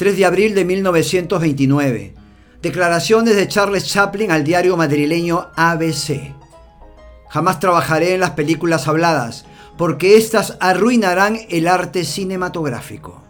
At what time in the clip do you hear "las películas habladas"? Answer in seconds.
8.20-9.44